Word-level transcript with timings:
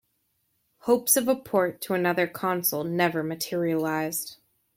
Hopes 0.79 1.15
of 1.15 1.27
a 1.27 1.35
port 1.35 1.79
to 1.81 1.93
another 1.93 2.25
console 2.25 2.83
never 2.83 3.21
materialized. 3.21 4.37